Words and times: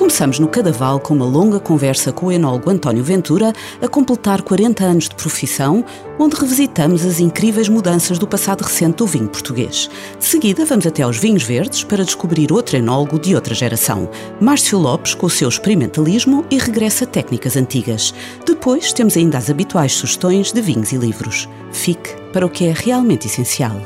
Começamos 0.00 0.38
no 0.38 0.48
Cadaval 0.48 0.98
com 0.98 1.12
uma 1.12 1.26
longa 1.26 1.60
conversa 1.60 2.10
com 2.10 2.26
o 2.26 2.32
enólogo 2.32 2.70
António 2.70 3.04
Ventura, 3.04 3.52
a 3.82 3.86
completar 3.86 4.40
40 4.40 4.82
anos 4.82 5.08
de 5.10 5.14
profissão, 5.14 5.84
onde 6.18 6.36
revisitamos 6.36 7.04
as 7.04 7.20
incríveis 7.20 7.68
mudanças 7.68 8.18
do 8.18 8.26
passado 8.26 8.62
recente 8.62 8.96
do 8.96 9.06
vinho 9.06 9.28
português. 9.28 9.90
De 10.18 10.24
seguida, 10.24 10.64
vamos 10.64 10.86
até 10.86 11.02
aos 11.02 11.18
vinhos 11.18 11.42
verdes 11.42 11.84
para 11.84 12.02
descobrir 12.02 12.50
outro 12.50 12.78
enólogo 12.78 13.18
de 13.18 13.34
outra 13.34 13.54
geração, 13.54 14.08
Márcio 14.40 14.78
Lopes, 14.78 15.12
com 15.12 15.26
o 15.26 15.30
seu 15.30 15.50
experimentalismo 15.50 16.46
e 16.50 16.56
regressa 16.56 17.04
a 17.04 17.06
técnicas 17.06 17.54
antigas. 17.54 18.14
Depois, 18.46 18.94
temos 18.94 19.18
ainda 19.18 19.36
as 19.36 19.50
habituais 19.50 19.92
sugestões 19.92 20.50
de 20.50 20.62
vinhos 20.62 20.92
e 20.92 20.96
livros. 20.96 21.46
Fique 21.72 22.16
para 22.32 22.46
o 22.46 22.50
que 22.50 22.64
é 22.64 22.72
realmente 22.74 23.26
essencial. 23.26 23.76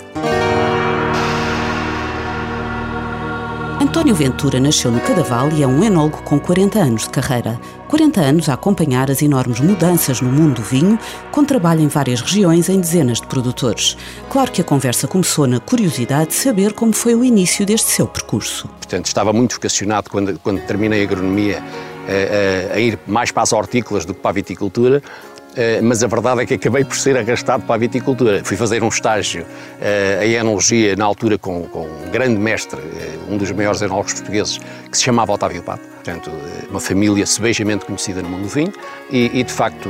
António 3.95 4.16
Ventura 4.16 4.59
nasceu 4.59 4.91
no 4.91 5.01
Cadaval 5.01 5.50
e 5.53 5.62
é 5.62 5.67
um 5.69 5.84
enólogo 5.84 6.20
com 6.25 6.37
40 6.37 6.81
anos 6.81 7.03
de 7.05 7.11
carreira. 7.11 7.61
40 7.87 8.20
anos 8.20 8.48
a 8.48 8.55
acompanhar 8.55 9.09
as 9.09 9.23
enormes 9.23 9.61
mudanças 9.61 10.20
no 10.20 10.33
mundo 10.33 10.56
do 10.56 10.62
vinho, 10.62 10.98
com 11.31 11.45
trabalho 11.45 11.81
em 11.81 11.87
várias 11.87 12.20
regiões 12.20 12.69
em 12.69 12.81
dezenas 12.81 13.20
de 13.20 13.28
produtores. 13.28 13.97
Claro 14.28 14.50
que 14.50 14.61
a 14.61 14.65
conversa 14.65 15.06
começou 15.06 15.47
na 15.47 15.61
curiosidade 15.61 16.31
de 16.31 16.34
saber 16.34 16.72
como 16.72 16.92
foi 16.92 17.15
o 17.15 17.25
início 17.25 17.65
deste 17.65 17.89
seu 17.89 18.09
percurso. 18.09 18.67
Portanto, 18.67 19.06
estava 19.06 19.33
muito 19.33 19.55
vocacionado 19.55 20.11
quando, 20.11 20.41
quando 20.41 20.61
terminei 20.67 21.03
a 21.03 21.05
agronomia 21.05 21.62
a, 21.62 22.11
eh, 22.11 22.70
a, 22.72 22.75
a 22.75 22.81
ir 22.81 22.98
mais 23.06 23.31
para 23.31 23.45
as 23.45 23.53
hortícolas 23.53 24.05
do 24.05 24.12
que 24.12 24.20
para 24.20 24.31
a 24.31 24.34
viticultura 24.34 25.00
eh, 25.06 25.34
mas 25.83 26.02
a 26.02 26.06
verdade 26.06 26.42
é 26.42 26.47
que 26.47 26.55
acabei 26.55 26.84
por 26.84 26.97
ser 26.97 27.16
arrastado 27.16 27.64
para 27.64 27.74
a 27.77 27.78
viticultura. 27.78 28.42
Fui 28.44 28.56
fazer 28.56 28.83
um 28.83 28.88
estágio 28.88 29.47
eh, 29.80 30.20
em 30.24 30.33
enologia, 30.33 30.97
na 30.97 31.05
altura, 31.05 31.38
com, 31.38 31.62
com 31.64 31.86
um 31.86 32.10
grande 32.10 32.38
mestre, 32.38 32.80
eh, 32.80 33.19
um 33.28 33.36
dos 33.36 33.50
maiores 33.52 33.80
enólogos 33.82 34.14
portugueses, 34.14 34.58
que 34.91 34.97
se 34.97 35.05
chamava 35.05 35.32
Otávio 35.32 35.62
Pato. 35.62 35.94
Portanto, 36.05 36.30
uma 36.69 36.80
família 36.80 37.24
sebejamente 37.24 37.86
conhecida 37.86 38.20
no 38.20 38.28
mundo 38.28 38.42
do 38.42 38.48
vinho 38.48 38.70
e, 39.10 39.41
e, 39.41 39.42
de 39.42 39.50
facto, 39.50 39.88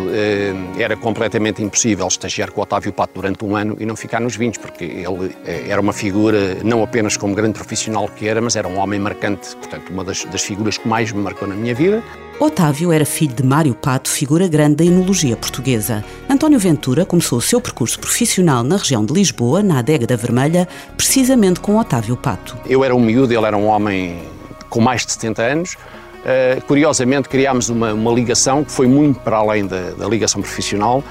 era 0.78 0.96
completamente 0.96 1.60
impossível 1.60 2.06
estagiar 2.06 2.52
com 2.52 2.60
o 2.60 2.62
Otávio 2.62 2.92
Pato 2.92 3.14
durante 3.14 3.44
um 3.44 3.56
ano 3.56 3.76
e 3.80 3.84
não 3.84 3.96
ficar 3.96 4.20
nos 4.20 4.36
vinhos, 4.36 4.56
porque 4.56 4.84
ele 4.84 5.34
era 5.44 5.80
uma 5.80 5.92
figura, 5.92 6.58
não 6.62 6.84
apenas 6.84 7.16
como 7.16 7.34
grande 7.34 7.54
profissional 7.54 8.08
que 8.08 8.28
era, 8.28 8.40
mas 8.40 8.54
era 8.54 8.68
um 8.68 8.78
homem 8.78 9.00
marcante. 9.00 9.56
Portanto, 9.56 9.90
uma 9.90 10.04
das, 10.04 10.24
das 10.26 10.42
figuras 10.42 10.78
que 10.78 10.86
mais 10.86 11.10
me 11.10 11.20
marcou 11.20 11.48
na 11.48 11.56
minha 11.56 11.74
vida. 11.74 12.00
Otávio 12.38 12.92
era 12.92 13.04
filho 13.04 13.34
de 13.34 13.42
Mário 13.42 13.74
Pato, 13.74 14.08
figura 14.08 14.46
grande 14.46 14.76
da 14.76 14.84
enologia 14.84 15.36
portuguesa. 15.36 16.04
António 16.30 16.60
Ventura 16.60 17.04
começou 17.04 17.38
o 17.38 17.42
seu 17.42 17.60
percurso 17.60 17.98
profissional 17.98 18.62
na 18.62 18.76
região 18.76 19.04
de 19.04 19.12
Lisboa, 19.12 19.64
na 19.64 19.80
Adega 19.80 20.06
da 20.06 20.14
Vermelha, 20.14 20.68
precisamente 20.96 21.58
com 21.58 21.76
Otávio 21.76 22.16
Pato. 22.16 22.56
Eu 22.66 22.84
era 22.84 22.94
um 22.94 23.00
miúdo, 23.00 23.32
ele 23.32 23.46
era 23.46 23.56
um 23.56 23.66
homem 23.66 24.22
com 24.68 24.80
mais 24.80 25.06
de 25.06 25.12
70 25.12 25.42
anos. 25.42 25.76
Uh, 26.24 26.64
curiosamente, 26.64 27.28
criámos 27.28 27.68
uma, 27.68 27.92
uma, 27.92 28.10
ligação 28.10 28.64
que 28.64 28.72
foi 28.72 28.86
muito 28.86 29.20
para 29.20 29.36
além 29.36 29.66
da, 29.66 29.90
da 29.90 30.08
ligação 30.08 30.40
profissional 30.40 31.04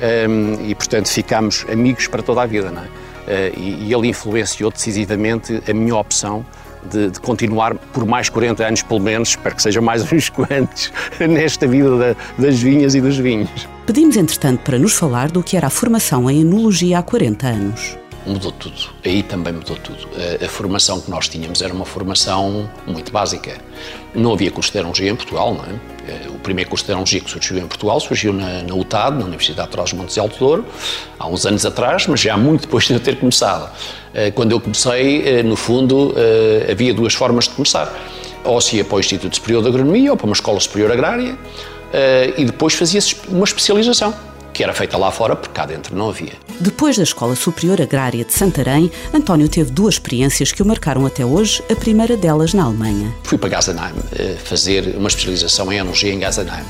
um, 0.00 0.04
ehm, 0.04 0.70
e, 0.70 0.74
portanto, 0.76 1.08
ficámos 1.08 1.66
amigos 1.70 2.06
para 2.06 2.22
toda 2.22 2.42
a 2.42 2.46
vida. 2.46 2.70
Não 2.70 2.82
é? 2.82 2.86
Uh, 2.86 3.58
e, 3.58 3.88
e 3.88 3.92
ele 3.92 4.08
influenciou 4.08 4.70
decisivamente 4.70 5.60
a 5.68 5.74
minha 5.74 5.96
opção 5.96 6.46
de, 6.88 7.10
de, 7.10 7.20
continuar 7.20 7.74
por 7.74 8.06
mais 8.06 8.28
40 8.28 8.64
anos, 8.64 8.82
pelo 8.82 9.00
menos, 9.00 9.30
espero 9.30 9.56
que 9.56 9.62
sejam 9.62 9.82
mais 9.82 10.06
uns 10.12 10.28
quantos, 10.28 10.92
nesta 11.18 11.66
vida 11.66 11.98
da, 11.98 12.16
das 12.38 12.60
vinhas 12.60 12.94
e 12.94 13.00
dos 13.00 13.18
vinhos. 13.18 13.68
Pedimos, 13.86 14.16
entretanto, 14.16 14.60
para 14.60 14.78
nos 14.78 14.94
falar 14.94 15.32
do 15.32 15.42
que 15.42 15.56
era 15.56 15.66
a 15.66 15.70
formação 15.70 16.30
em 16.30 16.42
enologia 16.42 17.00
há 17.00 17.02
40 17.02 17.46
anos 17.46 17.99
mudou 18.26 18.52
tudo. 18.52 18.90
Aí 19.04 19.22
também 19.22 19.52
mudou 19.52 19.76
tudo. 19.76 20.08
A, 20.40 20.44
a, 20.44 20.48
formação 20.48 21.00
que 21.00 21.10
nós 21.10 21.28
tínhamos 21.28 21.62
era 21.62 21.72
uma 21.72 21.84
formação 21.84 22.68
muito 22.86 23.10
básica. 23.12 23.58
Não 24.14 24.32
havia 24.32 24.50
curso 24.50 24.72
de 24.72 24.78
enologia 24.78 25.10
em 25.10 25.16
Portugal, 25.16 25.54
não 25.54 25.64
é? 25.64 25.78
Eh, 26.08 26.28
o 26.28 26.38
primeiro 26.38 26.68
curso 26.68 26.84
de 26.84 26.92
enologia 26.92 27.20
que 27.20 27.30
surgiu 27.30 27.58
em 27.58 27.66
Portugal 27.66 27.98
surgiu 28.00 28.32
na, 28.32 28.62
na 28.62 28.74
UTAD, 28.74 29.18
na 29.18 29.24
Universidade 29.24 29.68
de 29.68 29.72
Trás-os-Montes 29.72 30.14
de 30.14 30.20
Alto 30.20 30.38
Douro, 30.38 30.64
há 31.18 31.26
uns 31.26 31.46
anos 31.46 31.64
atrás, 31.64 32.06
mas 32.06 32.20
já 32.20 32.36
muito 32.36 32.62
depois 32.62 32.84
de 32.84 32.94
eu 32.94 33.00
ter 33.00 33.18
começado. 33.18 33.70
Eh, 34.12 34.30
quando 34.30 34.52
eu 34.52 34.60
comecei, 34.60 35.22
eh, 35.26 35.42
no 35.42 35.56
fundo, 35.56 36.14
havia 36.70 36.92
duas 36.92 37.14
formas 37.14 37.44
de 37.44 37.50
começar. 37.50 37.92
Ou 38.44 38.60
se 38.60 38.76
ia 38.76 38.84
para 38.84 38.96
o 38.96 39.00
Instituto 39.00 39.36
Superior 39.36 39.62
de 39.62 39.68
Agronomia 39.68 40.10
ou 40.10 40.16
para 40.16 40.26
uma 40.26 40.34
Escola 40.34 40.58
Superior 40.58 40.90
Agrária 40.92 41.38
e 42.36 42.44
depois 42.44 42.72
fazia-se 42.72 43.16
uma 43.28 43.44
especialização 43.44 44.14
que 44.60 44.64
era 44.64 44.74
feita 44.74 44.98
lá 44.98 45.10
fora, 45.10 45.34
porque 45.34 45.54
cá 45.54 45.64
dentro 45.64 45.96
não 45.96 46.10
havia. 46.10 46.34
Depois 46.60 46.94
da 46.94 47.02
Escola 47.02 47.34
Superior 47.34 47.80
Agrária 47.80 48.22
de 48.22 48.34
Santarém, 48.34 48.92
António 49.10 49.48
teve 49.48 49.70
duas 49.70 49.94
experiências 49.94 50.52
que 50.52 50.62
o 50.62 50.66
marcaram 50.66 51.06
até 51.06 51.24
hoje, 51.24 51.62
a 51.70 51.74
primeira 51.74 52.14
delas 52.14 52.52
na 52.52 52.64
Alemanha. 52.64 53.10
Fui 53.22 53.38
para 53.38 53.48
Gazenheim 53.48 53.94
eh, 54.12 54.36
fazer 54.44 54.96
uma 54.98 55.08
especialização 55.08 55.72
em 55.72 55.78
enologia 55.78 56.12
em 56.12 56.18
Gazenheim. 56.18 56.66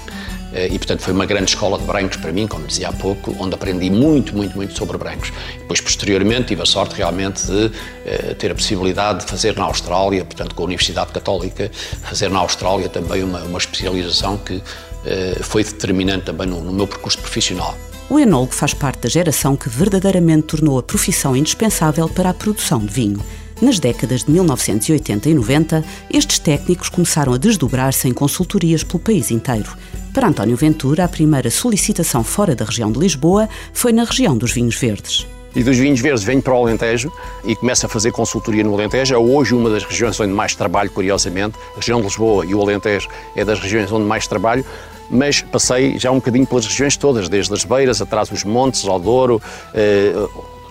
Eh, 0.53 0.69
e, 0.73 0.79
portanto, 0.79 1.01
foi 1.01 1.13
uma 1.13 1.27
grande 1.27 1.51
escola 1.51 1.79
de 1.79 1.85
brancos 1.85 2.17
para 2.17 2.33
mim, 2.33 2.47
como 2.47 2.67
dizia 2.67 2.89
há 2.89 2.93
pouco, 2.93 3.35
onde 3.39 3.55
aprendi 3.55 3.91
muito, 3.91 4.37
muito, 4.37 4.57
muito 4.57 4.77
sobre 4.77 4.99
brancos. 4.99 5.33
Depois, 5.59 5.81
posteriormente, 5.81 6.49
tive 6.49 6.63
a 6.63 6.67
sorte 6.67 6.95
realmente 6.95 7.47
de 7.47 7.71
eh, 8.05 8.35
ter 8.35 8.51
a 8.51 8.55
possibilidade 8.55 9.21
de 9.21 9.27
fazer 9.27 9.57
na 9.57 9.65
Austrália, 9.65 10.25
portanto, 10.25 10.55
com 10.55 10.63
a 10.63 10.67
Universidade 10.67 11.13
Católica, 11.13 11.71
fazer 12.03 12.31
na 12.31 12.41
Austrália 12.41 12.89
também 12.89 13.23
uma, 13.23 13.41
uma 13.43 13.59
especialização 13.59 14.37
que 14.37 14.63
eh, 15.05 15.39
foi 15.41 15.65
determinante 15.65 16.27
também 16.27 16.47
no, 16.47 16.63
no 16.63 16.73
meu 16.73 16.87
percurso 16.87 17.19
profissional. 17.19 17.77
O 18.09 18.19
enólogo 18.19 18.53
faz 18.53 18.75
parte 18.75 19.03
da 19.03 19.09
geração 19.09 19.55
que 19.55 19.69
verdadeiramente 19.69 20.43
tornou 20.43 20.79
a 20.79 20.83
profissão 20.83 21.37
indispensável 21.37 22.09
para 22.09 22.31
a 22.31 22.35
produção 22.35 22.81
de 22.81 22.93
vinho. 22.93 23.21
Nas 23.61 23.79
décadas 23.79 24.25
de 24.25 24.31
1980 24.31 25.29
e 25.29 25.35
90, 25.35 25.85
estes 26.11 26.39
técnicos 26.39 26.89
começaram 26.89 27.35
a 27.35 27.37
desdobrar-se 27.37 28.09
em 28.09 28.13
consultorias 28.13 28.83
pelo 28.83 28.99
país 28.99 29.31
inteiro. 29.31 29.77
Para 30.15 30.29
António 30.29 30.57
Ventura, 30.57 31.05
a 31.05 31.09
primeira 31.09 31.51
solicitação 31.51 32.25
fora 32.25 32.55
da 32.55 32.65
região 32.65 32.91
de 32.91 32.99
Lisboa 32.99 33.51
foi 33.75 33.93
na 33.93 34.05
região 34.05 34.35
dos 34.35 34.53
vinhos 34.53 34.77
verdes. 34.77 35.27
E 35.55 35.63
dos 35.63 35.77
vinhos 35.77 36.01
verdes 36.01 36.25
venho 36.25 36.41
para 36.41 36.55
o 36.55 36.57
Alentejo 36.57 37.13
e 37.45 37.55
começo 37.55 37.85
a 37.85 37.89
fazer 37.89 38.13
consultoria 38.13 38.65
no 38.65 38.73
Alentejo. 38.73 39.15
É 39.15 39.19
hoje 39.19 39.55
uma 39.55 39.69
das 39.69 39.85
regiões 39.85 40.19
onde 40.19 40.33
mais 40.33 40.55
trabalho, 40.55 40.91
curiosamente. 40.91 41.59
A 41.75 41.81
região 41.81 41.99
de 42.01 42.07
Lisboa 42.07 42.47
e 42.47 42.55
o 42.55 42.63
Alentejo 42.63 43.09
é 43.37 43.45
das 43.45 43.61
regiões 43.61 43.93
onde 43.93 44.07
mais 44.07 44.27
trabalho, 44.27 44.65
mas 45.11 45.43
passei 45.43 45.99
já 45.99 46.11
um 46.11 46.17
bocadinho 46.17 46.47
pelas 46.47 46.65
regiões 46.65 46.97
todas, 46.97 47.29
desde 47.29 47.53
as 47.53 47.65
Beiras, 47.65 48.01
atrás 48.01 48.31
dos 48.31 48.43
Montes, 48.43 48.87
ao 48.87 48.99
Douro. 48.99 49.43
Eh, 49.75 50.15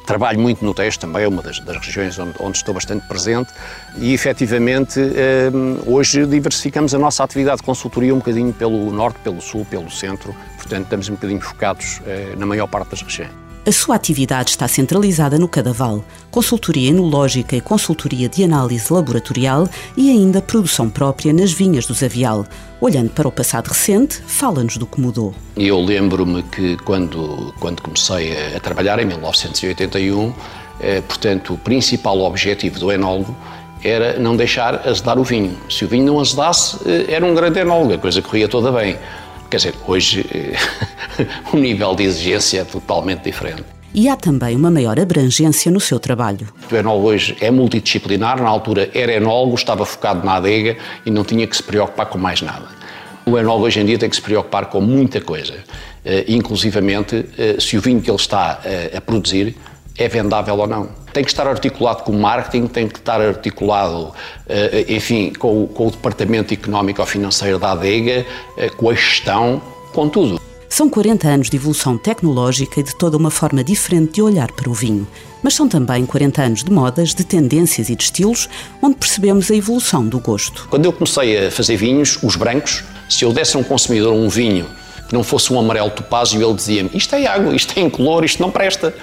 trabalho 0.09 0.39
muito 0.39 0.65
no 0.65 0.73
Tejo, 0.73 0.97
também 0.97 1.21
é 1.21 1.27
uma 1.27 1.43
das, 1.43 1.59
das 1.59 1.77
regiões 1.77 2.17
onde, 2.17 2.33
onde, 2.39 2.57
estou 2.57 2.73
bastante 2.73 3.05
presente 3.05 3.51
e 3.95 4.11
efetivamente 4.11 4.99
eh, 4.99 5.51
hoje 5.85 6.25
diversificamos 6.25 6.95
a 6.95 6.97
nossa 6.97 7.23
atividade 7.23 7.57
de 7.57 7.63
consultoria 7.63 8.11
um 8.11 8.17
bocadinho 8.17 8.51
pelo 8.51 8.91
norte, 8.91 9.19
pelo 9.19 9.39
sul, 9.39 9.67
pelo 9.69 9.91
centro, 9.91 10.35
portanto 10.57 10.85
estamos 10.85 11.09
um 11.09 11.13
bocadinho 11.13 11.41
focados 11.41 12.01
eh, 12.07 12.33
na 12.35 12.47
maior 12.47 12.65
parte 12.65 12.89
das 12.89 13.03
regiões. 13.03 13.48
A 13.69 13.71
sua 13.71 13.93
atividade 13.93 14.49
está 14.49 14.67
centralizada 14.67 15.37
no 15.37 15.47
Cadaval, 15.47 16.03
consultoria 16.31 16.89
enológica 16.89 17.55
e 17.55 17.61
consultoria 17.61 18.27
de 18.27 18.43
análise 18.43 18.91
laboratorial 18.91 19.69
e 19.95 20.09
ainda 20.09 20.41
produção 20.41 20.89
própria 20.89 21.31
nas 21.31 21.51
vinhas 21.51 21.85
do 21.85 21.93
Zavial. 21.93 22.47
Olhando 22.81 23.11
para 23.11 23.27
o 23.27 23.31
passado 23.31 23.67
recente, 23.67 24.23
fala-nos 24.25 24.77
do 24.77 24.87
que 24.87 24.99
mudou. 24.99 25.35
Eu 25.55 25.79
lembro-me 25.79 26.41
que 26.41 26.77
quando, 26.77 27.53
quando 27.59 27.83
comecei 27.83 28.55
a 28.55 28.59
trabalhar, 28.59 28.97
em 28.97 29.05
1981, 29.05 30.33
eh, 30.79 31.01
portanto, 31.01 31.53
o 31.53 31.57
principal 31.59 32.21
objetivo 32.21 32.79
do 32.79 32.91
enólogo 32.91 33.35
era 33.83 34.17
não 34.17 34.35
deixar 34.35 34.87
azedar 34.87 35.19
o 35.19 35.23
vinho. 35.23 35.55
Se 35.69 35.85
o 35.85 35.87
vinho 35.87 36.07
não 36.07 36.19
azedasse, 36.19 36.75
eh, 36.87 37.13
era 37.13 37.23
um 37.23 37.35
grande 37.35 37.59
enólogo, 37.59 37.93
a 37.93 37.97
coisa 37.99 38.19
corria 38.19 38.47
toda 38.47 38.71
bem. 38.71 38.97
Quer 39.49 39.57
dizer, 39.57 39.75
hoje 39.87 40.25
o 41.51 41.57
nível 41.57 41.95
de 41.95 42.03
exigência 42.03 42.61
é 42.61 42.63
totalmente 42.63 43.23
diferente. 43.23 43.63
E 43.93 44.07
há 44.07 44.15
também 44.15 44.55
uma 44.55 44.69
maior 44.69 44.99
abrangência 44.99 45.71
no 45.71 45.79
seu 45.79 45.99
trabalho. 45.99 46.47
O 46.71 46.75
enólogo 46.75 47.07
hoje 47.07 47.35
é 47.41 47.49
multidisciplinar, 47.49 48.39
na 48.41 48.47
altura 48.47 48.89
era 48.93 49.11
enólogo, 49.13 49.55
estava 49.55 49.83
focado 49.85 50.23
na 50.23 50.35
adega 50.35 50.77
e 51.05 51.09
não 51.09 51.23
tinha 51.23 51.47
que 51.47 51.57
se 51.57 51.63
preocupar 51.63 52.05
com 52.05 52.19
mais 52.19 52.41
nada. 52.41 52.67
O 53.25 53.37
enólogo 53.37 53.65
hoje 53.65 53.79
em 53.79 53.85
dia 53.85 53.97
tem 53.97 54.07
que 54.07 54.15
se 54.15 54.21
preocupar 54.21 54.67
com 54.67 54.79
muita 54.79 55.19
coisa, 55.19 55.53
uh, 55.55 55.57
inclusivamente 56.27 57.15
uh, 57.15 57.59
se 57.59 57.77
o 57.77 57.81
vinho 57.81 57.99
que 57.99 58.09
ele 58.09 58.17
está 58.17 58.59
a 58.95 59.01
produzir 59.01 59.55
é 59.97 60.07
vendável 60.07 60.57
ou 60.57 60.67
não. 60.67 60.89
Tem 61.13 61.23
que 61.23 61.29
estar 61.29 61.47
articulado 61.47 62.03
com 62.03 62.11
o 62.11 62.19
marketing, 62.19 62.67
tem 62.67 62.87
que 62.87 62.99
estar 62.99 63.19
articulado, 63.19 64.13
eh, 64.47 64.85
enfim, 64.89 65.33
com, 65.33 65.67
com 65.67 65.87
o 65.87 65.91
departamento 65.91 66.53
económico 66.53 67.01
ou 67.01 67.07
financeiro 67.07 67.57
da 67.57 67.71
adega, 67.71 68.25
eh, 68.57 68.69
com 68.69 68.89
a 68.89 68.93
gestão, 68.93 69.61
com 69.93 70.07
tudo. 70.07 70.39
São 70.69 70.87
40 70.87 71.27
anos 71.27 71.49
de 71.49 71.57
evolução 71.57 71.97
tecnológica 71.97 72.79
e 72.79 72.83
de 72.83 72.95
toda 72.95 73.17
uma 73.17 73.31
forma 73.31 73.63
diferente 73.63 74.13
de 74.13 74.21
olhar 74.21 74.51
para 74.51 74.69
o 74.69 74.73
vinho. 74.73 75.07
Mas 75.41 75.55
são 75.55 75.67
também 75.67 76.05
40 76.05 76.41
anos 76.43 76.63
de 76.63 76.71
modas, 76.71 77.13
de 77.13 77.23
tendências 77.23 77.89
e 77.89 77.95
de 77.95 78.03
estilos, 78.03 78.47
onde 78.81 78.95
percebemos 78.95 79.49
a 79.49 79.55
evolução 79.55 80.07
do 80.07 80.19
gosto. 80.19 80.67
Quando 80.69 80.85
eu 80.85 80.93
comecei 80.93 81.47
a 81.47 81.51
fazer 81.51 81.75
vinhos, 81.75 82.19
os 82.21 82.35
brancos, 82.35 82.83
se 83.09 83.25
eu 83.25 83.33
desse 83.33 83.57
a 83.57 83.59
um 83.59 83.63
consumidor 83.63 84.13
um 84.13 84.29
vinho 84.29 84.67
que 85.07 85.13
não 85.13 85.23
fosse 85.23 85.51
um 85.51 85.59
amarelo 85.59 85.89
topázio, 85.89 86.41
ele 86.41 86.53
dizia-me: 86.53 86.91
Isto 86.93 87.15
é 87.15 87.25
água, 87.25 87.55
isto 87.55 87.73
tem 87.73 87.89
color, 87.89 88.23
isto 88.23 88.39
não 88.39 88.51
presta. 88.51 88.93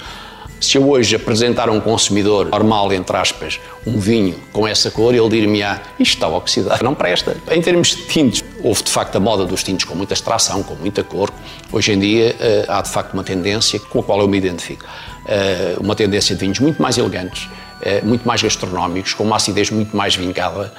Se 0.59 0.79
eu 0.79 0.89
hoje 0.89 1.15
apresentar 1.15 1.69
a 1.69 1.73
um 1.73 1.81
consumidor 1.81 2.47
normal, 2.47 2.91
entre 2.93 3.15
aspas, 3.17 3.61
um 3.87 3.99
vinho 3.99 4.35
com 4.53 4.67
essa 4.67 4.91
cor, 4.91 5.15
ele 5.15 5.29
dir-me-á, 5.29 5.83
isto 5.99 6.15
está 6.15 6.29
oxidado, 6.29 6.83
não 6.83 6.95
presta. 6.95 7.37
Em 7.51 7.61
termos 7.61 7.89
de 7.89 8.07
tintos, 8.07 8.43
houve 8.63 8.83
de 8.83 8.91
facto 8.91 9.17
a 9.17 9.21
moda 9.21 9.45
dos 9.45 9.63
tintos 9.63 9.85
com 9.85 9.95
muita 9.95 10.15
extração, 10.15 10.63
com 10.63 10.75
muita 10.75 11.05
cor. 11.05 11.31
Hoje 11.71 11.93
em 11.93 11.99
dia 11.99 12.35
eh, 12.41 12.65
há 12.69 12.81
de 12.81 12.89
facto 12.89 13.13
uma 13.13 13.23
tendência 13.23 13.79
com 13.79 14.01
a 14.01 14.03
qual 14.03 14.21
eu 14.21 14.29
me 14.29 14.39
identifico. 14.39 14.85
Eh, 15.29 15.77
uma 15.79 15.95
tendência 15.95 16.35
de 16.35 16.41
vinhos 16.41 16.59
muito 16.59 16.81
mais 16.81 16.97
elegantes, 16.97 17.49
eh, 17.83 18.01
muito 18.03 18.27
mais 18.27 18.43
gastronómicos, 18.43 19.13
com 19.13 19.25
uma 19.25 19.37
acidez 19.37 19.71
muito 19.71 19.95
mais 19.95 20.17
vincada. 20.17 20.73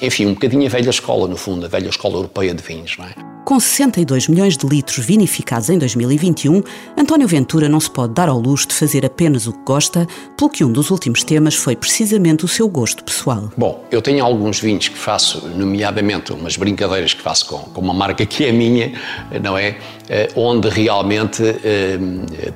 Enfim, 0.00 0.26
um 0.26 0.34
bocadinho 0.34 0.66
a 0.66 0.70
velha 0.70 0.88
escola, 0.88 1.28
no 1.28 1.36
fundo, 1.36 1.66
a 1.66 1.68
velha 1.68 1.88
escola 1.88 2.14
europeia 2.14 2.54
de 2.54 2.62
vinhos, 2.62 2.96
não 2.96 3.04
é? 3.04 3.33
Com 3.44 3.60
62 3.60 4.28
milhões 4.28 4.56
de 4.56 4.66
litros 4.66 5.04
vinificados 5.04 5.68
em 5.68 5.76
2021, 5.76 6.62
António 6.96 7.28
Ventura 7.28 7.68
não 7.68 7.78
se 7.78 7.90
pode 7.90 8.14
dar 8.14 8.30
ao 8.30 8.38
luxo 8.38 8.68
de 8.68 8.74
fazer 8.74 9.04
apenas 9.04 9.46
o 9.46 9.52
que 9.52 9.62
gosta, 9.66 10.08
pelo 10.34 10.48
que 10.48 10.64
um 10.64 10.72
dos 10.72 10.90
últimos 10.90 11.22
temas 11.22 11.54
foi 11.54 11.76
precisamente 11.76 12.46
o 12.46 12.48
seu 12.48 12.66
gosto 12.66 13.04
pessoal. 13.04 13.52
Bom, 13.54 13.84
eu 13.90 14.00
tenho 14.00 14.24
alguns 14.24 14.58
vinhos 14.58 14.88
que 14.88 14.96
faço, 14.96 15.46
nomeadamente 15.46 16.32
umas 16.32 16.56
brincadeiras 16.56 17.12
que 17.12 17.20
faço 17.20 17.44
com, 17.44 17.58
com 17.58 17.82
uma 17.82 17.92
marca 17.92 18.24
que 18.24 18.44
é 18.44 18.50
minha, 18.50 18.94
não 19.42 19.58
é? 19.58 19.76
Eh, 20.08 20.30
onde 20.34 20.70
realmente 20.70 21.42
eh, 21.42 21.98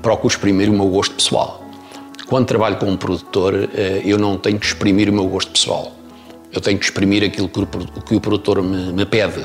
procuro 0.01 0.33
exprimir 0.33 0.71
o 0.71 0.73
meu 0.73 0.89
gosto 0.89 1.15
pessoal. 1.15 1.63
Quando 2.29 2.47
trabalho 2.47 2.77
com 2.77 2.87
um 2.87 2.97
produtor, 2.97 3.69
eh, 3.75 4.01
eu 4.07 4.17
não 4.17 4.39
tenho 4.39 4.59
que 4.59 4.65
exprimir 4.65 5.11
o 5.11 5.13
meu 5.13 5.29
gosto 5.29 5.53
pessoal. 5.53 5.93
Eu 6.51 6.63
tenho 6.63 6.79
que 6.79 6.87
exprimir 6.87 7.23
aquilo 7.23 7.47
que 7.47 7.61
o, 7.61 7.67
que 7.67 8.15
o 8.15 8.21
produtor 8.23 8.63
me, 8.63 8.91
me 8.91 9.05
pede 9.05 9.45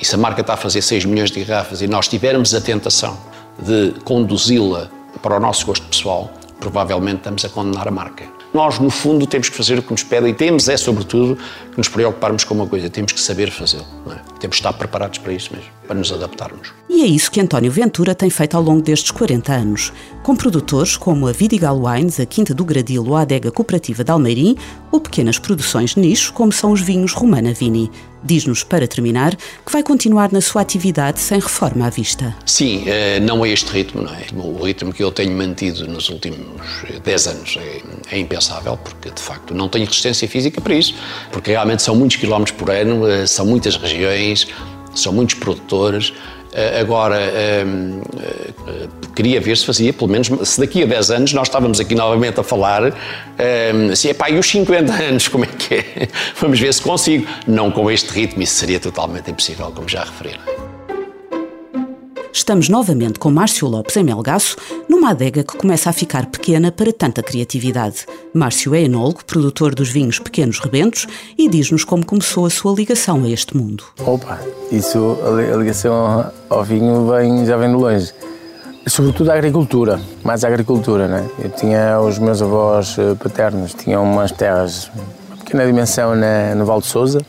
e 0.00 0.04
se 0.04 0.14
a 0.14 0.18
marca 0.18 0.40
está 0.40 0.54
a 0.54 0.56
fazer 0.56 0.82
6 0.82 1.04
milhões 1.04 1.30
de 1.30 1.42
garrafas 1.44 1.82
e 1.82 1.86
nós 1.86 2.08
tivermos 2.08 2.54
a 2.54 2.60
tentação 2.60 3.18
de 3.58 3.94
conduzi-la 4.04 4.90
para 5.22 5.36
o 5.36 5.40
nosso 5.40 5.66
gosto 5.66 5.86
pessoal, 5.86 6.30
provavelmente 6.60 7.18
estamos 7.18 7.44
a 7.44 7.48
condenar 7.48 7.88
a 7.88 7.90
marca. 7.90 8.24
Nós, 8.52 8.78
no 8.78 8.90
fundo, 8.90 9.26
temos 9.26 9.48
que 9.48 9.56
fazer 9.56 9.78
o 9.78 9.82
que 9.82 9.90
nos 9.90 10.02
pedem 10.02 10.30
e 10.30 10.34
temos, 10.34 10.68
é, 10.68 10.76
sobretudo, 10.76 11.36
que 11.70 11.76
nos 11.76 11.88
preocuparmos 11.88 12.44
com 12.44 12.54
uma 12.54 12.66
coisa: 12.66 12.88
temos 12.88 13.12
que 13.12 13.20
saber 13.20 13.50
fazê-lo. 13.50 13.84
É? 14.10 14.14
Temos 14.38 14.56
que 14.56 14.60
estar 14.60 14.72
preparados 14.72 15.18
para 15.18 15.32
isso 15.32 15.52
mesmo, 15.52 15.68
para 15.86 15.96
nos 15.96 16.12
adaptarmos. 16.12 16.72
E 16.88 17.02
é 17.02 17.06
isso 17.06 17.30
que 17.30 17.40
António 17.40 17.70
Ventura 17.70 18.14
tem 18.14 18.30
feito 18.30 18.56
ao 18.56 18.62
longo 18.62 18.82
destes 18.82 19.10
40 19.10 19.52
anos, 19.52 19.92
com 20.22 20.34
produtores 20.34 20.96
como 20.96 21.28
a 21.28 21.32
Vidigal 21.32 21.80
Wines, 21.80 22.18
a 22.18 22.26
Quinta 22.26 22.54
do 22.54 22.64
Gradilo, 22.64 23.14
a 23.14 23.22
Adega 23.22 23.50
Cooperativa 23.50 24.02
de 24.02 24.10
Almeirim 24.10 24.56
ou 24.90 25.00
pequenas 25.00 25.38
produções 25.38 25.94
de 25.94 26.00
nicho, 26.00 26.32
como 26.32 26.52
são 26.52 26.72
os 26.72 26.80
vinhos 26.80 27.12
Romana 27.12 27.52
Vini. 27.52 27.90
Diz-nos, 28.24 28.64
para 28.64 28.88
terminar, 28.88 29.36
que 29.36 29.70
vai 29.70 29.84
continuar 29.84 30.32
na 30.32 30.40
sua 30.40 30.62
atividade 30.62 31.20
sem 31.20 31.38
reforma 31.38 31.86
à 31.86 31.90
vista. 31.90 32.34
Sim, 32.44 32.82
eh, 32.86 33.20
não 33.20 33.44
é 33.44 33.50
este 33.50 33.70
ritmo, 33.70 34.02
não 34.02 34.12
é? 34.12 34.24
O 34.34 34.64
ritmo 34.64 34.92
que 34.92 35.04
eu 35.04 35.12
tenho 35.12 35.30
mantido 35.36 35.86
nos 35.86 36.08
últimos 36.08 36.38
10 37.04 37.26
anos 37.28 37.56
é, 37.60 37.82
é 38.16 38.18
impensável, 38.18 38.76
porque 38.78 39.10
de 39.10 39.20
facto 39.20 39.54
não 39.54 39.68
tenho 39.68 39.84
resistência 39.84 40.26
física 40.28 40.60
para 40.60 40.74
isso, 40.74 40.94
porque 41.30 41.52
realmente 41.52 41.82
são 41.82 41.94
muitos 41.94 42.16
quilómetros 42.16 42.56
por 42.56 42.68
ano, 42.68 43.06
eh, 43.06 43.26
são 43.26 43.46
muitas 43.46 43.76
regiões, 43.76 44.48
são 45.00 45.12
muitos 45.12 45.34
produtores. 45.34 46.12
Eh, 46.52 46.80
agora, 46.80 47.20
ehm, 47.20 48.00
eh, 48.18 48.88
queria 49.14 49.40
ver 49.40 49.56
se 49.58 49.66
fazia, 49.66 49.92
pelo 49.92 50.10
menos, 50.10 50.30
se 50.48 50.58
daqui 50.58 50.82
a 50.82 50.86
10 50.86 51.10
anos 51.10 51.32
nós 51.34 51.48
estávamos 51.48 51.78
aqui 51.80 51.94
novamente 51.94 52.40
a 52.40 52.42
falar, 52.42 52.94
ehm, 53.38 53.94
se 53.94 54.08
é 54.08 54.14
pá, 54.14 54.30
e 54.30 54.38
os 54.38 54.46
50 54.48 54.92
anos, 55.04 55.28
como 55.28 55.44
é 55.44 55.48
que 55.48 55.74
é? 55.74 56.08
Vamos 56.40 56.58
ver 56.58 56.72
se 56.72 56.80
consigo. 56.80 57.26
Não 57.46 57.70
com 57.70 57.90
este 57.90 58.08
ritmo, 58.08 58.42
isso 58.42 58.54
seria 58.54 58.80
totalmente 58.80 59.30
impossível, 59.30 59.70
como 59.70 59.88
já 59.88 60.04
referi. 60.04 60.65
Estamos 62.36 62.68
novamente 62.68 63.18
com 63.18 63.30
Márcio 63.30 63.66
Lopes 63.66 63.96
em 63.96 64.04
Melgaço, 64.04 64.58
numa 64.86 65.12
adega 65.12 65.42
que 65.42 65.56
começa 65.56 65.88
a 65.88 65.92
ficar 65.92 66.26
pequena 66.26 66.70
para 66.70 66.92
tanta 66.92 67.22
criatividade. 67.22 68.04
Márcio 68.34 68.74
é 68.74 68.82
enólogo, 68.82 69.24
produtor 69.24 69.74
dos 69.74 69.88
vinhos 69.88 70.18
Pequenos 70.18 70.58
Rebentos 70.58 71.06
e 71.38 71.48
diz-nos 71.48 71.82
como 71.82 72.04
começou 72.04 72.44
a 72.44 72.50
sua 72.50 72.74
ligação 72.74 73.24
a 73.24 73.30
este 73.30 73.56
mundo. 73.56 73.84
Opa, 74.04 74.38
isso, 74.70 75.16
a 75.24 75.56
ligação 75.56 76.30
ao 76.50 76.62
vinho 76.62 77.10
vem, 77.10 77.46
já 77.46 77.56
vem 77.56 77.70
de 77.70 77.76
longe. 77.76 78.12
Sobretudo 78.86 79.30
a 79.30 79.34
agricultura, 79.34 79.98
mais 80.22 80.44
a 80.44 80.48
agricultura, 80.48 81.08
né? 81.08 81.26
Eu 81.42 81.48
tinha 81.48 81.98
os 82.00 82.18
meus 82.18 82.42
avós 82.42 82.98
eh, 82.98 83.14
paternos, 83.14 83.72
tinham 83.72 84.04
umas 84.04 84.30
terras 84.30 84.90
de 85.32 85.38
pequena 85.38 85.64
dimensão 85.64 86.14
na, 86.14 86.54
no 86.54 86.66
Val 86.66 86.82
de 86.82 86.86
Souza, 86.86 87.24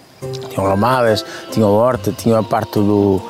tinham 0.50 0.68
ramadas, 0.68 1.24
tinham 1.50 1.70
horta, 1.70 2.12
tinham 2.12 2.38
a 2.38 2.44
parte 2.44 2.74
do 2.74 3.22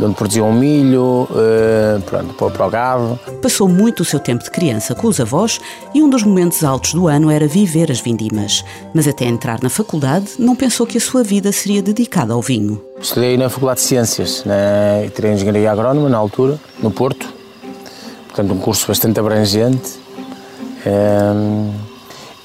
onde 0.00 0.14
produziam 0.14 0.52
milho, 0.52 1.28
uh, 1.30 2.00
pronto, 2.02 2.34
para 2.34 2.66
o 2.66 2.70
gado. 2.70 3.20
Passou 3.40 3.68
muito 3.68 4.00
o 4.00 4.04
seu 4.04 4.20
tempo 4.20 4.44
de 4.44 4.50
criança 4.50 4.94
com 4.94 5.08
os 5.08 5.20
avós 5.20 5.60
e 5.94 6.02
um 6.02 6.08
dos 6.08 6.22
momentos 6.22 6.62
altos 6.64 6.94
do 6.94 7.08
ano 7.08 7.30
era 7.30 7.46
viver 7.46 7.90
as 7.90 8.00
vindimas. 8.00 8.64
Mas 8.94 9.08
até 9.08 9.24
entrar 9.24 9.62
na 9.62 9.70
faculdade, 9.70 10.32
não 10.38 10.54
pensou 10.54 10.86
que 10.86 10.98
a 10.98 11.00
sua 11.00 11.22
vida 11.22 11.50
seria 11.52 11.82
dedicada 11.82 12.34
ao 12.34 12.42
vinho. 12.42 12.82
Estudei 13.00 13.36
na 13.36 13.48
Faculdade 13.48 13.80
de 13.80 13.86
Ciências, 13.86 14.42
na, 14.44 15.08
tirei 15.14 15.32
Engenharia 15.32 15.70
Agrónoma 15.70 16.08
na 16.08 16.18
altura, 16.18 16.58
no 16.82 16.90
Porto. 16.90 17.32
Portanto, 18.28 18.52
um 18.52 18.58
curso 18.58 18.86
bastante 18.86 19.18
abrangente. 19.18 19.98
Ehm, 20.84 21.72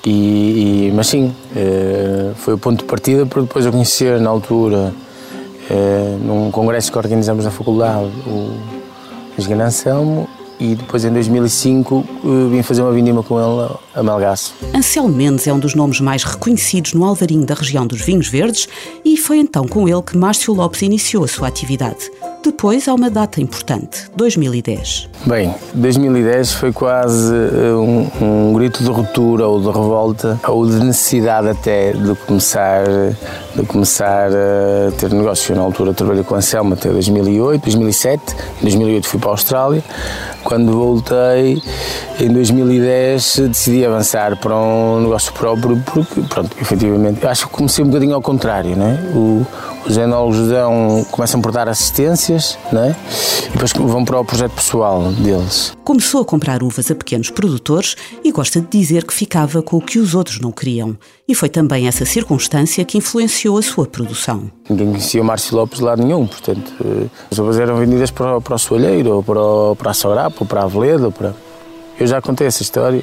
e, 0.06 0.88
e, 0.88 0.92
mas 0.96 1.08
sim, 1.08 1.36
uh, 1.56 2.34
foi 2.36 2.56
o 2.56 2.58
ponto 2.58 2.80
de 2.80 2.86
partida 2.86 3.26
para 3.26 3.42
depois 3.42 3.66
eu 3.66 3.72
conhecer 3.72 4.20
na 4.20 4.30
altura 4.30 4.92
eh, 5.72 6.18
num 6.22 6.52
congresso 6.52 6.92
que 6.92 6.98
organizamos 6.98 7.46
na 7.46 7.52
faculdade, 7.52 8.12
o 8.28 8.58
Engenheiro 9.38 9.64
Anselmo, 9.64 10.28
e 10.60 10.76
depois 10.76 11.06
em 11.06 11.12
2005 11.12 12.06
eh, 12.06 12.50
vim 12.52 12.62
fazer 12.62 12.82
uma 12.82 12.92
vindima 12.92 13.24
com 13.24 13.40
ele 13.40 13.72
a 13.96 14.04
Melgaço. 14.04 14.54
Anselmo 14.76 15.10
Mendes 15.10 15.48
é 15.48 15.54
um 15.54 15.60
dos 15.60 15.74
nomes 15.74 16.02
mais 16.02 16.24
reconhecidos 16.24 16.94
no 16.94 17.06
Alvarinho 17.06 17.46
da 17.46 17.56
região 17.56 17.88
dos 17.88 18.02
vinhos 18.02 18.28
verdes 18.28 18.68
e 19.06 19.16
foi 19.16 19.38
então 19.40 19.66
com 19.66 19.88
ele 19.88 20.02
que 20.02 20.18
Márcio 20.18 20.54
Lopes 20.54 20.82
iniciou 20.82 21.24
a 21.24 21.28
sua 21.28 21.48
atividade. 21.48 22.12
Depois 22.44 22.88
há 22.88 22.94
uma 22.96 23.12
data 23.12 23.40
importante, 23.40 24.10
2010. 24.16 25.10
Bem, 25.28 25.54
2010 25.76 26.54
foi 26.54 26.74
quase 26.74 27.32
eh, 27.32 27.74
um, 27.74 28.08
um, 28.20 28.54
grito 28.54 28.84
de 28.84 28.90
ruptura 28.90 29.48
ou 29.48 29.60
de 29.62 29.68
revolta, 29.68 30.40
ou 30.48 30.66
de 30.66 30.84
necessidade 30.84 31.50
até 31.50 31.92
de 31.92 32.16
começar, 32.26 32.84
de 33.56 33.64
começar 33.68 34.30
a 34.32 34.92
ter 34.98 35.14
negócio. 35.14 35.56
Na 35.56 35.62
altura 35.62 35.94
trabalhei 35.94 36.24
com 36.24 36.34
a 36.34 36.40
Anselmo 36.40 36.74
até 36.74 36.90
2008, 36.90 37.64
2007, 37.64 38.36
em 38.62 38.64
2008 38.64 39.08
fui 39.08 39.20
para 39.20 39.30
a 39.30 39.34
Austrália. 39.34 39.84
Quando 40.44 40.72
voltei, 40.72 41.62
em 42.20 42.34
2010, 42.34 43.42
decidi 43.50 43.86
avançar 43.86 44.36
para 44.38 44.56
um 44.58 45.02
negócio 45.02 45.32
próprio, 45.34 45.82
porque, 45.86 46.22
pronto, 46.22 46.58
efetivamente, 46.60 47.26
acho 47.28 47.48
que 47.48 47.54
comecei 47.54 47.86
um 47.86 47.88
bocadinho 47.88 48.16
ao 48.16 48.22
contrário, 48.22 48.76
não 48.76 48.88
é? 48.88 48.94
O, 49.14 49.46
os 49.86 49.98
enólogos 49.98 50.48
dão, 50.48 51.06
começam 51.12 51.42
por 51.42 51.52
dar 51.52 51.68
assistências 51.68 52.58
né? 52.72 52.96
e 53.48 53.52
depois 53.52 53.72
vão 53.74 54.06
para 54.06 54.20
o 54.20 54.26
projeto 54.26 54.52
pessoal 54.52 55.12
deles. 55.14 55.74
Começou 55.84 56.22
a 56.22 56.26
comprar 56.26 56.64
uvas 56.64 56.90
a 56.92 56.96
pequenos 56.96 57.30
produtores 57.30 57.96
e 58.24 58.32
gosta 58.32 58.62
de 58.62 58.68
dizer 58.68 59.06
que 59.06 59.14
ficava 59.14 59.62
com 59.62 59.78
o 59.78 59.82
que 59.82 60.00
os 60.00 60.14
outros 60.14 60.40
não 60.40 60.52
queriam. 60.52 60.98
E 61.28 61.34
foi 61.34 61.50
também 61.50 61.88
essa 61.88 62.06
circunstância 62.06 62.84
que 62.86 62.98
influenciou 62.98 63.58
a 63.58 63.62
sua 63.62 63.86
produção. 63.86 64.52
Ninguém 64.70 64.88
conhecia 64.88 65.22
o 65.22 65.26
Márcio 65.26 65.56
Lopes 65.56 65.80
de 65.80 65.86
lado 65.86 66.04
nenhum, 66.04 66.28
portanto, 66.28 66.74
eh, 66.84 67.08
as 67.32 67.38
uvas 67.38 67.60
eram 67.60 67.78
vendidas 67.78 68.12
para, 68.12 68.40
para 68.40 68.56
o 68.56 68.60
Soalheiro, 68.60 69.16
ou 69.16 69.24
para, 69.24 69.42
o, 69.42 69.76
para 69.76 69.92
a 69.92 69.94
Sorapo, 69.94 70.38
ou 70.42 70.48
para 70.48 70.64
a 70.64 70.68
Veleda. 70.68 71.10
Para... 71.10 71.34
Eu 72.00 72.08
já 72.08 72.22
contei 72.22 72.48
essa 72.48 72.62
história 72.62 73.02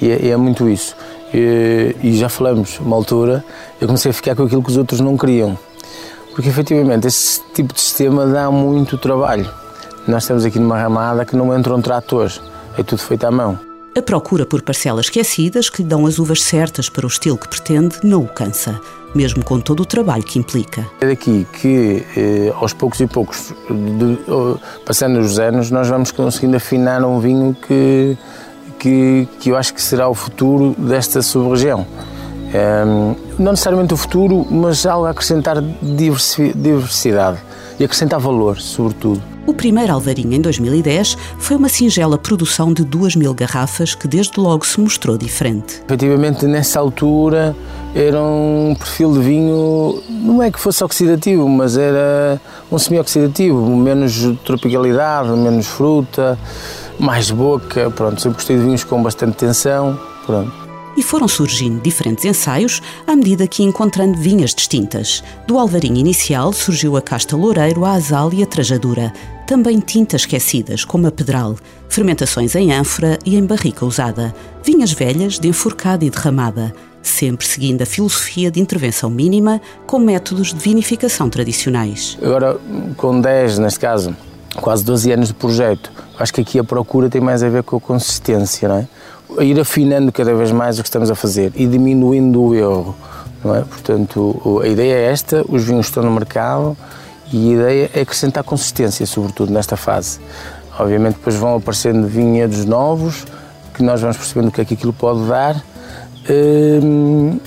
e 0.00 0.10
é, 0.10 0.28
é 0.28 0.36
muito 0.36 0.68
isso. 0.68 0.96
E, 1.32 1.94
e 2.02 2.16
já 2.16 2.28
falamos, 2.28 2.78
uma 2.80 2.96
altura, 2.96 3.44
eu 3.80 3.86
comecei 3.86 4.10
a 4.10 4.14
ficar 4.14 4.34
com 4.34 4.44
aquilo 4.44 4.62
que 4.62 4.70
os 4.70 4.76
outros 4.76 5.00
não 5.00 5.16
queriam 5.16 5.58
porque 6.36 6.50
efetivamente 6.50 7.06
esse 7.06 7.40
tipo 7.54 7.72
de 7.72 7.80
sistema 7.80 8.26
dá 8.26 8.50
muito 8.50 8.98
trabalho. 8.98 9.48
Nós 10.06 10.24
estamos 10.24 10.44
aqui 10.44 10.58
numa 10.58 10.78
ramada 10.78 11.24
que 11.24 11.34
não 11.34 11.58
entram 11.58 11.80
tratores, 11.80 12.42
é 12.76 12.82
tudo 12.82 12.98
feito 12.98 13.24
à 13.24 13.30
mão. 13.30 13.58
A 13.96 14.02
procura 14.02 14.44
por 14.44 14.60
parcelas 14.60 15.06
esquecidas 15.06 15.70
que 15.70 15.82
lhe 15.82 15.88
dão 15.88 16.04
as 16.04 16.18
uvas 16.18 16.42
certas 16.42 16.90
para 16.90 17.06
o 17.06 17.08
estilo 17.08 17.38
que 17.38 17.48
pretende 17.48 17.96
não 18.04 18.20
o 18.20 18.28
cansa, 18.28 18.78
mesmo 19.14 19.42
com 19.42 19.58
todo 19.58 19.80
o 19.80 19.86
trabalho 19.86 20.22
que 20.22 20.38
implica. 20.38 20.86
É 21.00 21.06
daqui 21.06 21.46
que, 21.54 22.04
eh, 22.14 22.52
aos 22.60 22.74
poucos 22.74 23.00
e 23.00 23.06
poucos, 23.06 23.54
de, 23.70 24.18
passando 24.84 25.18
os 25.18 25.38
anos, 25.38 25.70
nós 25.70 25.88
vamos 25.88 26.10
conseguindo 26.10 26.58
afinar 26.58 27.02
um 27.02 27.18
vinho 27.18 27.56
que, 27.66 28.18
que, 28.78 29.26
que 29.40 29.48
eu 29.48 29.56
acho 29.56 29.72
que 29.72 29.80
será 29.80 30.06
o 30.06 30.14
futuro 30.14 30.74
desta 30.76 31.22
sub-região. 31.22 31.86
Um, 32.56 33.14
não 33.38 33.52
necessariamente 33.52 33.92
o 33.92 33.96
futuro, 33.96 34.46
mas 34.50 34.86
algo 34.86 35.06
a 35.06 35.10
acrescentar 35.10 35.56
diversidade 35.82 37.38
e 37.78 37.84
acrescentar 37.84 38.18
valor, 38.18 38.58
sobretudo. 38.58 39.22
O 39.46 39.54
primeiro 39.54 39.92
Alvarinho, 39.92 40.32
em 40.32 40.40
2010, 40.40 41.16
foi 41.38 41.56
uma 41.56 41.68
singela 41.68 42.18
produção 42.18 42.72
de 42.72 42.84
2 42.84 43.14
mil 43.14 43.32
garrafas 43.32 43.94
que 43.94 44.08
desde 44.08 44.40
logo 44.40 44.66
se 44.66 44.80
mostrou 44.80 45.16
diferente. 45.16 45.82
Efetivamente, 45.84 46.46
nessa 46.46 46.80
altura, 46.80 47.54
era 47.94 48.20
um 48.20 48.74
perfil 48.76 49.12
de 49.12 49.20
vinho, 49.20 50.02
não 50.08 50.42
é 50.42 50.50
que 50.50 50.58
fosse 50.58 50.82
oxidativo, 50.82 51.48
mas 51.48 51.76
era 51.76 52.40
um 52.72 52.78
semi-oxidativo, 52.78 53.76
menos 53.76 54.20
tropicalidade, 54.44 55.28
menos 55.30 55.66
fruta, 55.66 56.36
mais 56.98 57.30
boca, 57.30 57.88
pronto, 57.90 58.20
sempre 58.20 58.38
gostei 58.38 58.56
de 58.56 58.64
vinhos 58.64 58.82
com 58.82 59.00
bastante 59.00 59.36
tensão, 59.36 59.96
pronto 60.26 60.65
e 60.96 61.02
foram 61.02 61.28
surgindo 61.28 61.80
diferentes 61.80 62.24
ensaios 62.24 62.82
à 63.06 63.14
medida 63.14 63.46
que 63.46 63.62
encontrando 63.62 64.18
vinhas 64.18 64.54
distintas. 64.54 65.22
Do 65.46 65.58
alvarinho 65.58 65.96
inicial 65.96 66.52
surgiu 66.52 66.96
a 66.96 67.02
casta 67.02 67.36
loureiro, 67.36 67.84
a 67.84 67.92
azal 67.92 68.32
e 68.32 68.42
a 68.42 68.46
trajadura. 68.46 69.12
Também 69.46 69.78
tintas 69.78 70.22
esquecidas, 70.22 70.84
como 70.84 71.06
a 71.06 71.10
pedral, 71.12 71.56
fermentações 71.88 72.54
em 72.54 72.72
ânfora 72.72 73.18
e 73.24 73.36
em 73.36 73.44
barrica 73.44 73.84
usada, 73.84 74.34
vinhas 74.64 74.92
velhas 74.92 75.38
de 75.38 75.48
enforcada 75.48 76.04
e 76.04 76.10
derramada, 76.10 76.72
sempre 77.02 77.46
seguindo 77.46 77.82
a 77.82 77.86
filosofia 77.86 78.50
de 78.50 78.60
intervenção 78.60 79.08
mínima 79.08 79.60
com 79.86 79.98
métodos 79.98 80.52
de 80.52 80.58
vinificação 80.58 81.30
tradicionais. 81.30 82.18
Agora, 82.20 82.58
com 82.96 83.20
10, 83.20 83.58
neste 83.58 83.78
caso, 83.78 84.16
quase 84.60 84.84
12 84.84 85.12
anos 85.12 85.28
de 85.28 85.34
projeto, 85.34 85.92
acho 86.18 86.34
que 86.34 86.40
aqui 86.40 86.58
a 86.58 86.64
procura 86.64 87.08
tem 87.08 87.20
mais 87.20 87.42
a 87.42 87.48
ver 87.48 87.62
com 87.62 87.76
a 87.76 87.80
consistência, 87.80 88.68
não 88.68 88.76
é? 88.76 88.88
Ir 89.40 89.58
afinando 89.60 90.12
cada 90.12 90.34
vez 90.34 90.52
mais 90.52 90.78
o 90.78 90.82
que 90.82 90.88
estamos 90.88 91.10
a 91.10 91.14
fazer 91.14 91.52
e 91.54 91.66
diminuindo 91.66 92.42
o 92.42 92.54
erro. 92.54 92.94
É? 93.44 93.60
Portanto, 93.60 94.60
a 94.62 94.66
ideia 94.66 94.94
é 94.94 95.12
esta, 95.12 95.44
os 95.48 95.64
vinhos 95.64 95.86
estão 95.86 96.02
no 96.02 96.10
mercado 96.10 96.76
e 97.32 97.50
a 97.50 97.54
ideia 97.54 97.90
é 97.94 98.00
acrescentar 98.00 98.42
consistência, 98.42 99.06
sobretudo 99.06 99.52
nesta 99.52 99.76
fase. 99.76 100.20
Obviamente 100.78 101.14
depois 101.14 101.36
vão 101.36 101.56
aparecendo 101.56 102.06
vinhedos 102.06 102.64
novos, 102.64 103.24
que 103.72 103.82
nós 103.82 104.00
vamos 104.00 104.16
percebendo 104.16 104.48
o 104.48 104.52
que 104.52 104.60
é 104.60 104.64
que 104.64 104.74
aquilo 104.74 104.92
pode 104.92 105.26
dar. 105.28 105.62
Hum, 106.28 107.38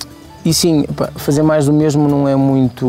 e 0.44 0.54
sim, 0.54 0.86
fazer 1.16 1.42
mais 1.42 1.66
do 1.66 1.72
mesmo 1.72 2.08
não 2.08 2.26
é 2.26 2.34
muito, 2.34 2.86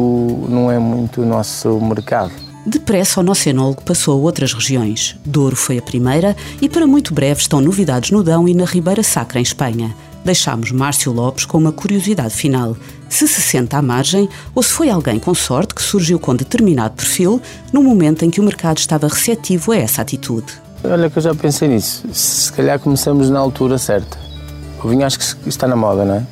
não 0.48 0.72
é 0.72 0.80
muito 0.80 1.22
o 1.22 1.26
nosso 1.26 1.80
mercado. 1.82 2.32
Depressa, 2.66 3.20
o 3.20 3.24
nosso 3.24 3.50
enólogo 3.50 3.82
passou 3.82 4.14
a 4.14 4.22
outras 4.22 4.54
regiões. 4.54 5.18
Douro 5.26 5.56
foi 5.56 5.80
a 5.80 5.82
primeira 5.82 6.36
e, 6.62 6.70
para 6.70 6.86
muito 6.86 7.14
breve, 7.14 7.42
estão 7.42 7.60
novidades 7.60 8.12
no 8.12 8.24
Dão 8.24 8.48
e 8.48 8.54
na 8.54 8.66
Ribeira 8.66 9.02
Sacra, 9.02 9.40
em 9.40 9.44
Espanha. 9.44 9.96
Deixámos 10.24 10.72
Márcio 10.72 11.12
Lopes 11.12 11.46
com 11.46 11.58
uma 11.58 11.72
curiosidade 11.72 12.36
final. 12.36 12.78
Se 13.10 13.28
se 13.28 13.42
senta 13.42 13.78
à 13.78 13.82
margem 13.82 14.30
ou 14.54 14.62
se 14.62 14.72
foi 14.72 14.90
alguém 14.92 15.20
com 15.20 15.34
sorte 15.34 15.74
que 15.74 15.82
surgiu 15.82 16.20
com 16.20 16.36
determinado 16.36 16.94
perfil 16.94 17.42
no 17.74 17.82
momento 17.82 18.24
em 18.24 18.30
que 18.30 18.40
o 18.40 18.44
mercado 18.44 18.78
estava 18.78 19.08
receptivo 19.08 19.72
a 19.72 19.78
essa 19.78 20.04
atitude. 20.04 20.54
Olha 20.84 21.10
que 21.10 21.18
eu 21.18 21.24
já 21.24 21.34
pensei 21.34 21.68
nisso. 21.68 22.04
Se 22.14 22.54
calhar 22.54 22.80
começamos 22.80 23.30
na 23.32 23.40
altura 23.40 23.80
certa. 23.80 24.18
O 24.84 24.88
vinho 24.88 25.06
acho 25.06 25.20
que 25.20 25.50
está 25.50 25.68
na 25.68 25.76
moda, 25.76 26.06
não 26.06 26.16
é? 26.16 26.26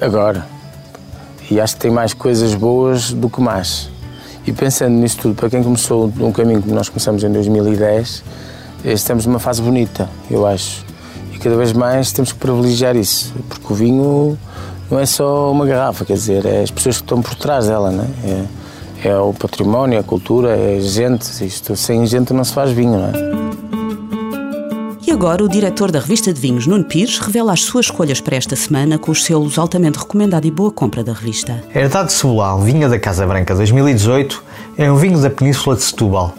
Agora. 0.00 0.46
E 1.50 1.60
acho 1.60 1.74
que 1.74 1.80
tem 1.80 1.90
mais 1.90 2.12
coisas 2.12 2.54
boas 2.54 3.12
do 3.12 3.28
que 3.28 3.40
más. 3.40 3.91
E 4.46 4.52
pensando 4.52 4.94
nisso 4.94 5.18
tudo, 5.18 5.34
para 5.34 5.48
quem 5.48 5.62
começou 5.62 6.12
um 6.20 6.32
caminho 6.32 6.60
que 6.60 6.70
nós 6.70 6.88
começamos 6.88 7.22
em 7.22 7.30
2010, 7.30 8.24
estamos 8.84 9.24
numa 9.26 9.38
fase 9.38 9.62
bonita, 9.62 10.08
eu 10.30 10.46
acho. 10.46 10.84
E 11.32 11.38
cada 11.38 11.56
vez 11.56 11.72
mais 11.72 12.12
temos 12.12 12.32
que 12.32 12.38
privilegiar 12.38 12.96
isso, 12.96 13.32
porque 13.48 13.72
o 13.72 13.76
vinho 13.76 14.38
não 14.90 14.98
é 14.98 15.06
só 15.06 15.50
uma 15.50 15.64
garrafa, 15.64 16.04
quer 16.04 16.14
dizer, 16.14 16.44
é 16.44 16.62
as 16.62 16.70
pessoas 16.70 16.96
que 16.96 17.04
estão 17.04 17.22
por 17.22 17.34
trás 17.36 17.66
dela, 17.66 17.90
não 17.90 18.04
é? 18.04 18.46
é, 19.04 19.08
é 19.08 19.16
o 19.16 19.32
património, 19.32 19.98
a 19.98 20.02
cultura, 20.02 20.56
é 20.56 20.80
gente, 20.80 21.24
isto, 21.46 21.76
sem 21.76 22.04
gente 22.06 22.32
não 22.32 22.44
se 22.44 22.52
faz 22.52 22.72
vinho, 22.72 22.98
não 22.98 23.38
é? 23.38 23.41
Agora, 25.12 25.44
o 25.44 25.48
diretor 25.48 25.90
da 25.90 26.00
revista 26.00 26.32
de 26.32 26.40
vinhos, 26.40 26.66
Nuno 26.66 26.84
Pires, 26.84 27.18
revela 27.18 27.52
as 27.52 27.60
suas 27.60 27.86
escolhas 27.86 28.18
para 28.18 28.34
esta 28.34 28.56
semana 28.56 28.98
com 28.98 29.10
os 29.10 29.24
selos 29.24 29.58
altamente 29.58 29.98
recomendado 29.98 30.46
e 30.46 30.50
boa 30.50 30.72
compra 30.72 31.04
da 31.04 31.12
revista. 31.12 31.62
Herdade 31.74 32.14
Cebolal, 32.14 32.62
vinho 32.62 32.88
da 32.88 32.98
Casa 32.98 33.26
Branca 33.26 33.54
2018, 33.54 34.42
é 34.78 34.90
um 34.90 34.96
vinho 34.96 35.20
da 35.20 35.28
Península 35.28 35.76
de 35.76 35.82
Setúbal. 35.82 36.32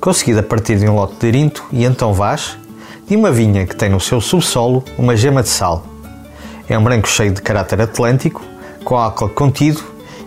Conseguido 0.00 0.38
a 0.38 0.42
partir 0.42 0.78
de 0.78 0.88
um 0.88 0.94
lote 0.94 1.14
de 1.18 1.26
Arinto 1.26 1.64
e 1.72 1.84
Antão 1.84 2.14
Vaz, 2.14 2.56
de 3.08 3.16
uma 3.16 3.32
vinha 3.32 3.66
que 3.66 3.74
tem 3.74 3.88
no 3.88 3.98
seu 3.98 4.20
subsolo 4.20 4.84
uma 4.96 5.16
gema 5.16 5.42
de 5.42 5.48
sal. 5.48 5.84
É 6.68 6.78
um 6.78 6.84
branco 6.84 7.08
cheio 7.08 7.32
de 7.32 7.42
caráter 7.42 7.80
atlântico, 7.80 8.40
com 8.84 8.96
álcool 8.96 9.30
contido 9.30 9.82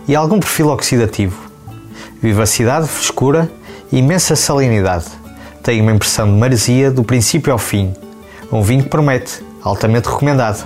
e 0.06 0.14
algum 0.14 0.38
perfil 0.38 0.68
oxidativo. 0.68 1.40
Vivacidade, 2.20 2.86
frescura 2.88 3.50
e 3.90 3.98
imensa 3.98 4.36
salinidade 4.36 5.23
tem 5.64 5.80
uma 5.80 5.90
impressão 5.90 6.26
de 6.26 6.38
maresia 6.38 6.90
do 6.90 7.02
princípio 7.02 7.52
ao 7.52 7.58
fim. 7.58 7.92
Um 8.52 8.62
vinho 8.62 8.84
que 8.84 8.88
promete, 8.88 9.42
altamente 9.62 10.08
recomendado. 10.08 10.64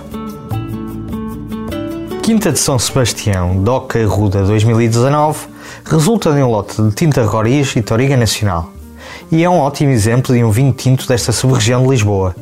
Quinta 2.21 2.51
de 2.51 2.59
São 2.59 2.77
Sebastião, 2.77 3.63
Doca 3.63 4.05
Ruda 4.05 4.43
2019, 4.43 5.47
resulta 5.85 6.31
de 6.31 6.43
um 6.43 6.51
lote 6.51 6.79
de 6.79 6.91
tinta 6.91 7.23
Roriz 7.23 7.75
e 7.75 7.81
Toriga 7.81 8.15
Nacional 8.15 8.73
e 9.31 9.43
é 9.43 9.49
um 9.49 9.59
ótimo 9.59 9.91
exemplo 9.91 10.35
de 10.35 10.43
um 10.43 10.51
vinho 10.51 10.73
tinto 10.73 11.07
desta 11.07 11.31
sub-região 11.31 11.83
de 11.83 11.89
Lisboa. 11.89 12.35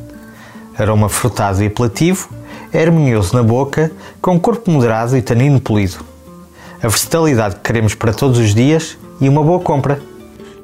Aroma 0.77 1.09
frutado 1.09 1.61
e 1.61 1.67
apelativo, 1.67 2.29
é 2.73 2.83
harmonioso 2.83 3.35
na 3.35 3.43
boca, 3.43 3.91
com 4.21 4.39
corpo 4.39 4.71
moderado 4.71 5.15
e 5.15 5.21
tanino 5.21 5.59
polido. 5.59 5.97
A 6.81 6.87
versatilidade 6.87 7.55
que 7.55 7.61
queremos 7.61 7.93
para 7.93 8.13
todos 8.13 8.39
os 8.39 8.53
dias 8.53 8.97
e 9.19 9.27
uma 9.27 9.43
boa 9.43 9.59
compra. 9.59 10.01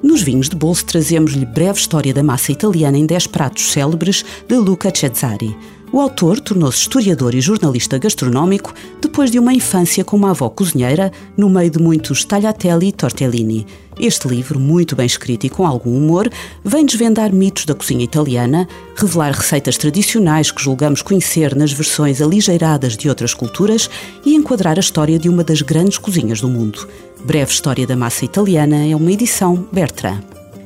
Nos 0.04 0.22
vinhos 0.22 0.50
de 0.50 0.56
bolso 0.58 0.84
trazemos-lhe 0.86 1.46
breve 1.46 1.80
história 1.80 2.14
da 2.14 2.22
massa 2.22 2.52
italiana 2.52 2.98
em 2.98 3.06
10 3.06 3.28
pratos 3.28 3.72
célebres 3.72 4.26
de 4.46 4.56
Luca 4.58 4.92
Cezzari. 4.94 5.56
O 5.94 6.02
autor 6.02 6.42
tornou-se 6.42 6.82
historiador 6.82 7.34
e 7.34 7.40
jornalista 7.40 7.98
gastronómico 7.98 8.74
depois 9.02 9.32
de 9.32 9.40
uma 9.40 9.54
infância 9.54 10.04
com 10.04 10.18
uma 10.18 10.32
avó 10.32 10.50
cozinheira 10.50 11.10
no 11.38 11.50
meio 11.50 11.70
de 11.70 11.80
muitos 11.80 12.26
tagliatelle 12.26 12.88
e 12.88 12.92
tortellini. 12.92 13.66
Este 14.00 14.28
livro, 14.28 14.60
muito 14.60 14.96
bem 14.96 15.06
escrito 15.06 15.46
e 15.46 15.50
com 15.50 15.68
algum 15.68 15.96
humor, 15.96 16.30
vem 16.64 16.86
desvendar 16.86 17.34
mitos 17.34 17.66
da 17.66 17.76
cozinha 17.76 18.04
italiana, 18.04 18.68
revelar 18.96 19.32
receitas 19.32 19.78
tradicionais 19.78 20.52
que 20.52 20.62
julgamos 20.62 21.02
conhecer 21.02 21.56
nas 21.56 21.72
versões 21.72 22.22
aligeiradas 22.22 22.98
de 22.98 23.08
outras 23.08 23.34
culturas 23.34 23.90
e 24.26 24.36
enquadrar 24.36 24.78
a 24.78 24.82
história 24.82 25.20
de 25.20 25.30
uma 25.30 25.44
das 25.44 25.62
grandes 25.62 25.98
cozinhas 25.98 26.42
do 26.42 26.50
mundo. 26.50 26.88
Breve 27.24 27.52
História 27.52 27.86
da 27.86 27.96
Massa 27.96 28.26
Italiana 28.26 28.86
é 28.86 28.96
uma 28.96 29.12
edição 29.12 29.68
Bertrand. 29.72 30.22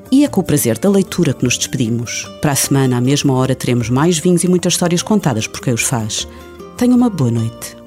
E 0.09 0.23
é 0.23 0.27
com 0.29 0.39
o 0.39 0.43
prazer 0.43 0.77
da 0.79 0.89
leitura 0.89 1.33
que 1.33 1.43
nos 1.43 1.57
despedimos. 1.57 2.25
Para 2.41 2.53
a 2.53 2.55
semana, 2.55 2.97
à 2.97 3.01
mesma 3.01 3.33
hora, 3.33 3.53
teremos 3.53 3.89
mais 3.89 4.17
vinhos 4.17 4.43
e 4.43 4.47
muitas 4.47 4.73
histórias 4.73 5.03
contadas 5.03 5.47
por 5.47 5.59
quem 5.59 5.73
os 5.73 5.83
faz. 5.83 6.25
Tenha 6.77 6.95
uma 6.95 7.09
boa 7.09 7.29
noite. 7.29 7.86